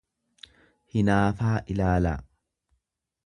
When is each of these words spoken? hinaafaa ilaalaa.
hinaafaa 0.93 1.53
ilaalaa. 1.75 2.17